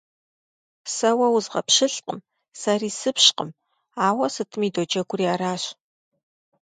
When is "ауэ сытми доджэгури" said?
4.07-5.25